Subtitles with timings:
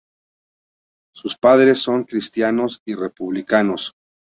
[1.13, 3.93] Sus padres son cristianos y republicanos.